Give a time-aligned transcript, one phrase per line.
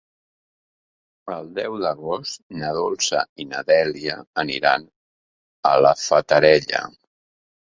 [1.33, 4.89] El deu d'agost na Dolça i na Dèlia aniran
[5.75, 6.83] a la Fatarella.